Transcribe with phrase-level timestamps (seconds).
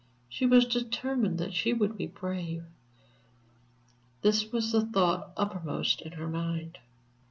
[0.29, 2.63] She was determined that she would be brave.
[4.23, 6.79] This was the thought uppermost in her mind.